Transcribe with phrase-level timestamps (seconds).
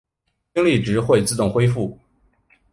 [0.55, 1.95] 精力值会自动恢复。